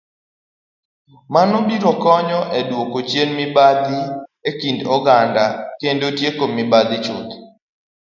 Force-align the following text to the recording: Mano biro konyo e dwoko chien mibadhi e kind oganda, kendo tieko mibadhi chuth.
Mano 1.33 1.57
biro 1.67 1.91
konyo 2.03 2.39
e 2.59 2.61
dwoko 2.69 2.97
chien 3.09 3.29
mibadhi 3.39 3.99
e 4.49 4.51
kind 4.59 4.79
oganda, 4.95 5.43
kendo 5.79 6.07
tieko 6.17 6.43
mibadhi 6.55 6.97
chuth. 7.05 7.31